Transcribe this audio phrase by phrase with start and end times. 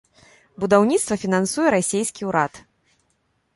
[0.63, 2.53] Будаўніцтва фінансуе расейскі ўрад.